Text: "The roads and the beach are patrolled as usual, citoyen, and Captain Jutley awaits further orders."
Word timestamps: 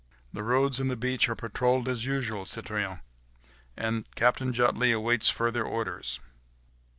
"The 0.33 0.41
roads 0.41 0.79
and 0.79 0.89
the 0.89 0.97
beach 0.97 1.29
are 1.29 1.35
patrolled 1.35 1.87
as 1.87 2.05
usual, 2.05 2.47
citoyen, 2.47 3.01
and 3.77 4.03
Captain 4.15 4.51
Jutley 4.51 4.91
awaits 4.91 5.29
further 5.29 5.63
orders." 5.63 6.19